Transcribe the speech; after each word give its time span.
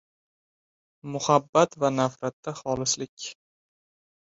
—Muhabbat 1.15 1.77
va 1.85 1.93
nafratda 1.99 2.57
xolislik. 2.63 3.31